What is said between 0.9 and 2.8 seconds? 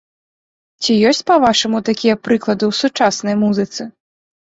ёсць па-вашаму такія прыклады ў